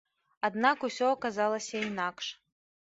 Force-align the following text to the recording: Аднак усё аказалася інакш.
Аднак 0.49 0.85
усё 0.89 1.11
аказалася 1.17 1.87
інакш. 1.91 2.33